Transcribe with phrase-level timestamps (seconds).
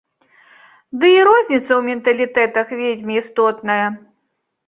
[1.01, 3.85] Ды і розніца ў менталітэтах вельмі істотная.